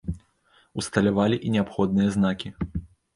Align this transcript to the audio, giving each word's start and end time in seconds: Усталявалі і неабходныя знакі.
Усталявалі 0.81 1.37
і 1.49 1.51
неабходныя 1.57 2.09
знакі. 2.17 2.49